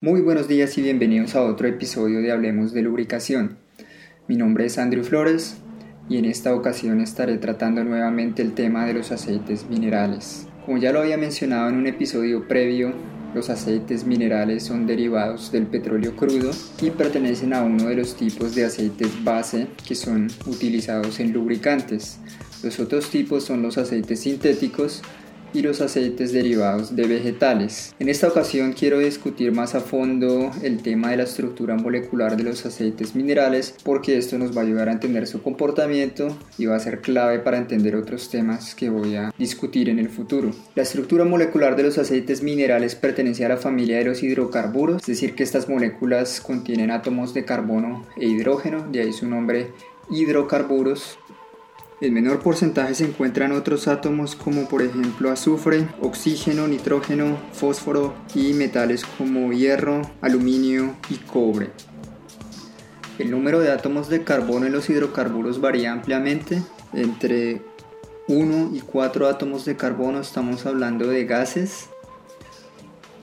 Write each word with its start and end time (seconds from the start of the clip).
Muy 0.00 0.20
buenos 0.20 0.46
días 0.46 0.78
y 0.78 0.82
bienvenidos 0.82 1.34
a 1.34 1.42
otro 1.42 1.66
episodio 1.66 2.22
de 2.22 2.30
Hablemos 2.30 2.72
de 2.72 2.82
Lubricación. 2.82 3.58
Mi 4.28 4.36
nombre 4.36 4.64
es 4.64 4.78
Andrew 4.78 5.02
Flores 5.02 5.56
y 6.08 6.18
en 6.18 6.24
esta 6.24 6.54
ocasión 6.54 7.00
estaré 7.00 7.36
tratando 7.38 7.82
nuevamente 7.82 8.40
el 8.40 8.54
tema 8.54 8.86
de 8.86 8.94
los 8.94 9.10
aceites 9.10 9.68
minerales. 9.68 10.46
Como 10.64 10.78
ya 10.78 10.92
lo 10.92 11.00
había 11.00 11.18
mencionado 11.18 11.68
en 11.68 11.74
un 11.74 11.88
episodio 11.88 12.46
previo, 12.46 12.92
los 13.34 13.50
aceites 13.50 14.04
minerales 14.04 14.62
son 14.62 14.86
derivados 14.86 15.50
del 15.50 15.66
petróleo 15.66 16.14
crudo 16.14 16.52
y 16.80 16.90
pertenecen 16.90 17.52
a 17.52 17.64
uno 17.64 17.88
de 17.88 17.96
los 17.96 18.14
tipos 18.14 18.54
de 18.54 18.66
aceites 18.66 19.24
base 19.24 19.66
que 19.84 19.96
son 19.96 20.28
utilizados 20.46 21.18
en 21.18 21.32
lubricantes. 21.32 22.20
Los 22.62 22.78
otros 22.78 23.10
tipos 23.10 23.42
son 23.42 23.62
los 23.62 23.78
aceites 23.78 24.20
sintéticos 24.20 25.02
y 25.52 25.62
los 25.62 25.80
aceites 25.80 26.32
derivados 26.32 26.94
de 26.94 27.06
vegetales. 27.06 27.94
En 27.98 28.08
esta 28.08 28.28
ocasión 28.28 28.72
quiero 28.72 28.98
discutir 28.98 29.52
más 29.52 29.74
a 29.74 29.80
fondo 29.80 30.50
el 30.62 30.82
tema 30.82 31.10
de 31.10 31.18
la 31.18 31.22
estructura 31.24 31.76
molecular 31.76 32.36
de 32.36 32.44
los 32.44 32.64
aceites 32.66 33.14
minerales 33.14 33.74
porque 33.84 34.16
esto 34.18 34.38
nos 34.38 34.56
va 34.56 34.62
a 34.62 34.64
ayudar 34.64 34.88
a 34.88 34.92
entender 34.92 35.26
su 35.26 35.42
comportamiento 35.42 36.36
y 36.58 36.66
va 36.66 36.76
a 36.76 36.80
ser 36.80 37.00
clave 37.00 37.38
para 37.38 37.58
entender 37.58 37.96
otros 37.96 38.30
temas 38.30 38.74
que 38.74 38.90
voy 38.90 39.16
a 39.16 39.32
discutir 39.38 39.88
en 39.88 39.98
el 39.98 40.08
futuro. 40.08 40.50
La 40.74 40.82
estructura 40.82 41.24
molecular 41.24 41.76
de 41.76 41.84
los 41.84 41.98
aceites 41.98 42.42
minerales 42.42 42.94
pertenece 42.94 43.44
a 43.44 43.48
la 43.48 43.56
familia 43.56 43.98
de 43.98 44.04
los 44.04 44.22
hidrocarburos, 44.22 45.02
es 45.02 45.06
decir 45.06 45.34
que 45.34 45.42
estas 45.42 45.68
moléculas 45.68 46.40
contienen 46.40 46.90
átomos 46.90 47.34
de 47.34 47.44
carbono 47.44 48.06
e 48.16 48.26
hidrógeno, 48.26 48.86
de 48.90 49.00
ahí 49.00 49.12
su 49.12 49.26
nombre 49.26 49.72
hidrocarburos 50.10 51.18
en 52.00 52.14
menor 52.14 52.40
porcentaje 52.40 52.94
se 52.94 53.04
encuentran 53.04 53.52
otros 53.52 53.88
átomos 53.88 54.36
como 54.36 54.68
por 54.68 54.82
ejemplo 54.82 55.30
azufre, 55.30 55.88
oxígeno, 56.00 56.68
nitrógeno, 56.68 57.38
fósforo 57.52 58.14
y 58.34 58.52
metales 58.52 59.04
como 59.04 59.52
hierro, 59.52 60.02
aluminio 60.20 60.94
y 61.10 61.16
cobre. 61.16 61.70
El 63.18 63.32
número 63.32 63.58
de 63.58 63.72
átomos 63.72 64.08
de 64.08 64.22
carbono 64.22 64.66
en 64.66 64.72
los 64.72 64.88
hidrocarburos 64.88 65.60
varía 65.60 65.90
ampliamente. 65.90 66.62
Entre 66.92 67.62
1 68.28 68.70
y 68.74 68.80
4 68.80 69.26
átomos 69.26 69.64
de 69.64 69.76
carbono 69.76 70.20
estamos 70.20 70.66
hablando 70.66 71.08
de 71.08 71.24
gases. 71.24 71.88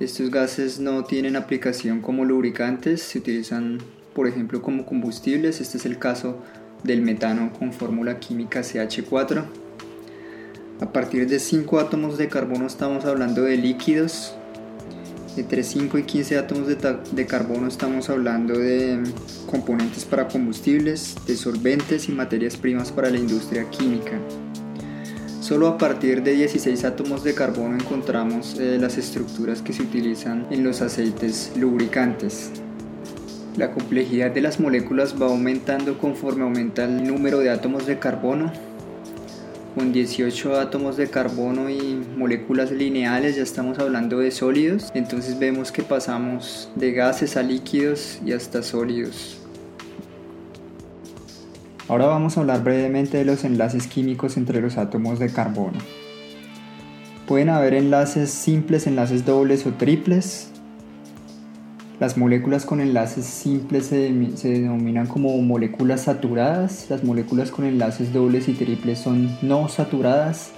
Estos 0.00 0.30
gases 0.32 0.80
no 0.80 1.04
tienen 1.04 1.36
aplicación 1.36 2.00
como 2.00 2.24
lubricantes, 2.24 3.02
se 3.02 3.18
utilizan 3.18 3.78
por 4.14 4.26
ejemplo 4.26 4.62
como 4.62 4.84
combustibles. 4.84 5.60
Este 5.60 5.78
es 5.78 5.86
el 5.86 6.00
caso 6.00 6.38
del 6.84 7.02
metano 7.02 7.52
con 7.58 7.72
fórmula 7.72 8.20
química 8.20 8.60
CH4. 8.60 9.44
A 10.80 10.92
partir 10.92 11.28
de 11.28 11.38
5 11.38 11.80
átomos 11.80 12.18
de 12.18 12.28
carbono 12.28 12.66
estamos 12.66 13.04
hablando 13.04 13.42
de 13.42 13.56
líquidos. 13.56 14.34
Entre 15.36 15.64
5 15.64 15.98
y 15.98 16.02
15 16.04 16.38
átomos 16.38 16.68
de, 16.68 17.26
carbono 17.26 17.66
estamos 17.66 18.08
hablando 18.08 18.56
de 18.56 19.02
componentes 19.50 20.04
para 20.04 20.28
combustibles, 20.28 21.16
de 21.26 21.36
solventes 21.36 22.08
y 22.08 22.12
materias 22.12 22.56
primas 22.56 22.92
para 22.92 23.10
la 23.10 23.18
industria 23.18 23.68
química. 23.68 24.12
Solo 25.40 25.68
a 25.68 25.76
partir 25.76 26.22
de 26.22 26.34
16 26.34 26.84
átomos 26.84 27.24
de 27.24 27.34
carbono 27.34 27.74
encontramos 27.74 28.56
eh, 28.60 28.78
las 28.80 28.96
estructuras 28.96 29.60
que 29.60 29.72
se 29.72 29.82
utilizan 29.82 30.46
en 30.50 30.62
los 30.62 30.80
aceites 30.82 31.52
lubricantes. 31.56 32.50
La 33.56 33.70
complejidad 33.70 34.32
de 34.32 34.40
las 34.40 34.58
moléculas 34.58 35.14
va 35.20 35.26
aumentando 35.26 35.96
conforme 35.98 36.42
aumenta 36.42 36.84
el 36.84 37.06
número 37.06 37.38
de 37.38 37.50
átomos 37.50 37.86
de 37.86 38.00
carbono. 38.00 38.52
Con 39.76 39.92
18 39.92 40.58
átomos 40.58 40.96
de 40.96 41.08
carbono 41.08 41.70
y 41.70 42.02
moléculas 42.16 42.72
lineales 42.72 43.36
ya 43.36 43.44
estamos 43.44 43.78
hablando 43.78 44.18
de 44.18 44.32
sólidos. 44.32 44.90
Entonces 44.94 45.38
vemos 45.38 45.70
que 45.70 45.84
pasamos 45.84 46.68
de 46.74 46.92
gases 46.92 47.36
a 47.36 47.44
líquidos 47.44 48.18
y 48.26 48.32
hasta 48.32 48.60
sólidos. 48.64 49.38
Ahora 51.86 52.06
vamos 52.06 52.36
a 52.36 52.40
hablar 52.40 52.64
brevemente 52.64 53.18
de 53.18 53.24
los 53.24 53.44
enlaces 53.44 53.86
químicos 53.86 54.36
entre 54.36 54.60
los 54.60 54.78
átomos 54.78 55.20
de 55.20 55.30
carbono. 55.30 55.78
Pueden 57.28 57.50
haber 57.50 57.74
enlaces 57.74 58.30
simples, 58.30 58.88
enlaces 58.88 59.24
dobles 59.24 59.64
o 59.64 59.70
triples. 59.74 60.50
Las 62.04 62.18
moléculas 62.18 62.66
con 62.66 62.82
enlaces 62.82 63.24
simples 63.24 63.86
se, 63.86 64.12
denominan 64.42 65.06
como 65.06 65.38
moléculas 65.38 66.02
saturadas. 66.02 66.84
Las 66.90 67.02
moléculas 67.02 67.50
con 67.50 67.64
enlaces 67.64 68.12
dobles 68.12 68.46
y 68.46 68.52
triples 68.52 68.98
son 68.98 69.34
no 69.40 69.70
saturadas. 69.70 70.50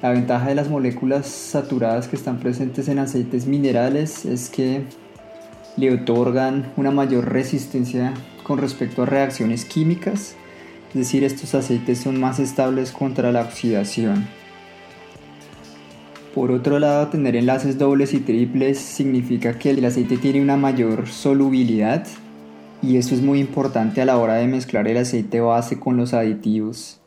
La 0.00 0.08
ventaja 0.08 0.48
de 0.48 0.54
las 0.54 0.70
moléculas 0.70 1.26
saturadas 1.26 2.08
que 2.08 2.16
están 2.16 2.40
presentes 2.40 2.88
en 2.88 3.00
aceites 3.00 3.46
minerales 3.46 4.24
es 4.24 4.48
que 4.48 4.84
le 5.76 5.92
otorgan 5.92 6.72
una 6.78 6.90
mayor 6.90 7.30
resistencia 7.30 8.14
con 8.42 8.56
respecto 8.56 9.02
a 9.02 9.06
reacciones 9.06 9.66
químicas, 9.66 10.36
es 10.88 10.94
decir, 10.94 11.22
estos 11.22 11.54
aceites 11.54 11.98
son 11.98 12.18
más 12.18 12.38
estables 12.38 12.92
contra 12.92 13.30
la 13.30 13.42
oxidación. 13.42 14.39
Por 16.34 16.52
otro 16.52 16.78
lado, 16.78 17.08
tener 17.08 17.34
enlaces 17.34 17.76
dobles 17.76 18.14
y 18.14 18.20
triples 18.20 18.78
significa 18.78 19.58
que 19.58 19.70
el 19.70 19.84
aceite 19.84 20.16
tiene 20.16 20.40
una 20.40 20.56
mayor 20.56 21.08
solubilidad 21.08 22.06
y 22.82 22.98
eso 22.98 23.14
es 23.14 23.20
muy 23.20 23.40
importante 23.40 24.00
a 24.00 24.04
la 24.04 24.16
hora 24.16 24.34
de 24.34 24.46
mezclar 24.46 24.86
el 24.86 24.96
aceite 24.96 25.40
base 25.40 25.80
con 25.80 25.96
los 25.96 26.14
aditivos. 26.14 27.00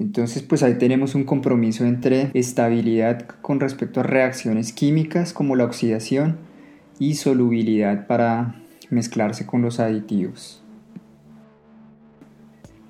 Entonces, 0.00 0.42
pues 0.42 0.62
ahí 0.62 0.74
tenemos 0.78 1.14
un 1.14 1.24
compromiso 1.24 1.84
entre 1.84 2.30
estabilidad 2.34 3.28
con 3.40 3.60
respecto 3.60 4.00
a 4.00 4.02
reacciones 4.02 4.72
químicas 4.72 5.32
como 5.32 5.54
la 5.54 5.64
oxidación 5.64 6.38
y 6.98 7.14
solubilidad 7.14 8.06
para 8.06 8.56
mezclarse 8.90 9.46
con 9.46 9.62
los 9.62 9.78
aditivos. 9.78 10.62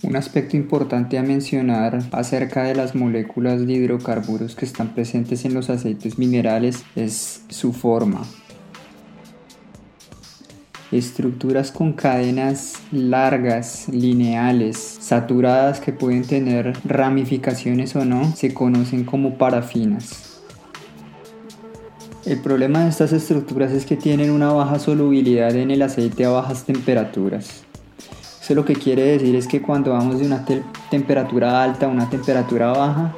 Un 0.03 0.17
aspecto 0.17 0.57
importante 0.57 1.19
a 1.19 1.23
mencionar 1.23 1.99
acerca 2.13 2.63
de 2.63 2.75
las 2.75 2.95
moléculas 2.95 3.67
de 3.67 3.75
hidrocarburos 3.75 4.57
que 4.57 4.65
están 4.65 4.95
presentes 4.95 5.45
en 5.45 5.53
los 5.53 5.69
aceites 5.69 6.19
minerales 6.19 6.85
es 6.97 7.43
su 7.51 7.75
forma. 7.75 8.23
Estructuras 10.91 11.71
con 11.71 11.93
cadenas 11.93 12.81
largas, 12.91 13.89
lineales, 13.91 14.79
saturadas 14.79 15.81
que 15.81 15.93
pueden 15.93 16.23
tener 16.23 16.73
ramificaciones 16.85 17.95
o 17.95 18.07
no, 18.07 18.35
se 18.35 18.55
conocen 18.55 19.05
como 19.05 19.37
parafinas. 19.37 20.41
El 22.25 22.41
problema 22.41 22.85
de 22.85 22.89
estas 22.89 23.13
estructuras 23.13 23.71
es 23.73 23.85
que 23.85 23.97
tienen 23.97 24.31
una 24.31 24.51
baja 24.53 24.79
solubilidad 24.79 25.55
en 25.55 25.71
el 25.71 25.83
aceite 25.83 26.25
a 26.25 26.31
bajas 26.31 26.65
temperaturas 26.65 27.65
lo 28.55 28.65
que 28.65 28.75
quiere 28.75 29.03
decir 29.03 29.37
es 29.37 29.47
que 29.47 29.63
cuando 29.63 29.93
vamos 29.93 30.19
de 30.19 30.27
una 30.27 30.45
temperatura 30.91 31.63
alta 31.63 31.87
a 31.87 31.89
una 31.89 32.09
temperatura 32.09 32.69
baja, 32.69 33.15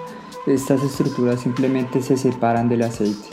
estas 0.46 0.82
estructuras 0.82 1.40
simplemente 1.40 2.02
se 2.02 2.16
separan 2.16 2.68
del 2.68 2.82
aceite. 2.82 3.28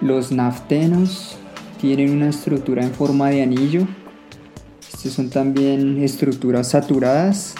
Los 0.00 0.32
naftenos 0.32 1.36
tienen 1.80 2.10
una 2.12 2.28
estructura 2.28 2.82
en 2.82 2.92
forma 2.92 3.30
de 3.30 3.42
anillo. 3.42 3.86
Estas 4.92 5.12
son 5.12 5.30
también 5.30 6.02
estructuras 6.02 6.70
saturadas. 6.70 7.54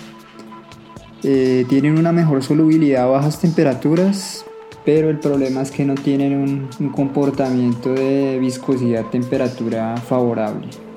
Eh, 1.22 1.65
tienen 1.69 1.99
una 1.99 2.11
mejor 2.11 2.43
solubilidad 2.43 3.05
a 3.05 3.06
bajas 3.06 3.41
temperaturas, 3.41 4.44
pero 4.84 5.09
el 5.09 5.21
problema 5.21 5.62
es 5.62 5.71
que 5.71 5.84
no 5.84 5.94
tienen 5.94 6.37
un, 6.37 6.69
un 6.81 6.88
comportamiento 6.91 7.94
de 7.94 8.38
viscosidad 8.41 9.06
temperatura 9.11 9.97
favorable 9.97 10.92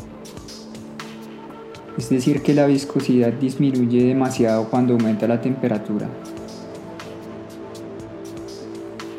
es 1.98 2.10
decir 2.10 2.42
que 2.42 2.54
la 2.54 2.68
viscosidad 2.68 3.34
disminuye 3.34 4.04
demasiado 4.04 4.66
cuando 4.70 4.94
aumenta 4.94 5.28
la 5.28 5.42
temperatura. 5.42 6.10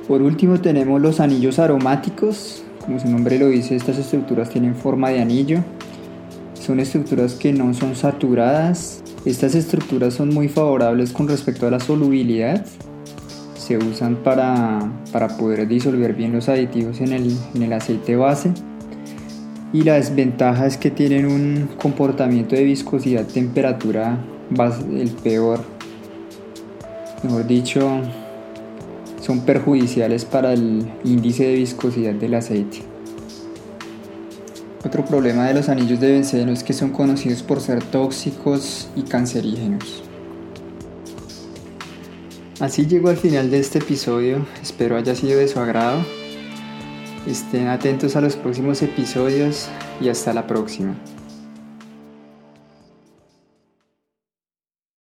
Por 0.06 0.22
último 0.22 0.60
tenemos 0.60 1.00
los 1.00 1.20
anillos 1.20 1.58
aromáticos, 1.58 2.62
como 2.84 3.00
su 3.00 3.08
nombre 3.08 3.38
lo 3.38 3.48
dice, 3.48 3.74
estas 3.74 3.98
estructuras 3.98 4.50
tienen 4.50 4.76
forma 4.76 5.10
de 5.10 5.20
anillo, 5.20 5.64
son 6.54 6.78
estructuras 6.78 7.34
que 7.34 7.52
no 7.52 7.74
son 7.74 7.96
saturadas, 7.96 9.02
estas 9.24 9.54
estructuras 9.54 10.14
son 10.14 10.32
muy 10.32 10.48
favorables 10.48 11.12
con 11.12 11.26
respecto 11.26 11.66
a 11.66 11.70
la 11.70 11.80
solubilidad, 11.80 12.64
se 13.56 13.78
usan 13.78 14.16
para, 14.16 14.92
poder 15.38 15.66
disolver 15.66 16.14
bien 16.14 16.32
los 16.32 16.48
aditivos 16.48 17.00
en 17.00 17.12
el, 17.12 17.36
en 17.54 17.62
el 17.62 17.72
aceite 17.72 18.14
base 18.14 18.52
y 19.76 19.82
la 19.82 19.96
desventaja 19.96 20.66
es 20.66 20.78
que 20.78 20.90
tienen 20.90 21.26
un 21.26 21.68
comportamiento 21.78 22.56
de 22.56 22.64
viscosidad 22.64 23.26
temperatura 23.26 24.18
el 24.90 25.10
peor 25.10 25.60
mejor 27.22 27.46
dicho 27.46 28.00
son 29.20 29.40
perjudiciales 29.40 30.24
para 30.24 30.54
el 30.54 30.90
índice 31.04 31.48
de 31.48 31.56
viscosidad 31.56 32.14
del 32.14 32.34
aceite. 32.34 32.78
Otro 34.82 35.04
problema 35.04 35.46
de 35.46 35.52
los 35.52 35.68
anillos 35.68 36.00
de 36.00 36.12
benceno 36.12 36.52
es 36.52 36.64
que 36.64 36.72
son 36.72 36.90
conocidos 36.90 37.42
por 37.42 37.60
ser 37.60 37.84
tóxicos 37.84 38.88
y 38.96 39.02
cancerígenos. 39.02 40.04
Así 42.60 42.86
llego 42.86 43.10
al 43.10 43.18
final 43.18 43.50
de 43.50 43.58
este 43.58 43.80
episodio, 43.80 44.46
espero 44.62 44.96
haya 44.96 45.14
sido 45.14 45.38
de 45.38 45.48
su 45.48 45.60
agrado. 45.60 46.25
Estén 47.26 47.66
atentos 47.66 48.14
a 48.14 48.20
los 48.20 48.36
próximos 48.36 48.82
episodios 48.82 49.68
y 50.00 50.08
hasta 50.08 50.32
la 50.32 50.46
próxima. 50.46 50.94